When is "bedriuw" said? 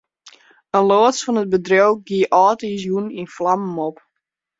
1.51-1.93